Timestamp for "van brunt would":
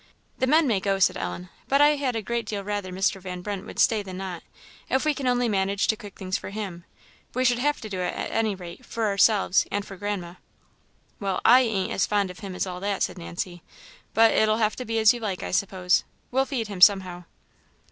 3.21-3.77